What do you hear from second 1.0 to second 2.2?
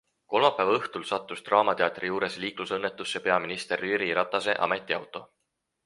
sattus Draamateatri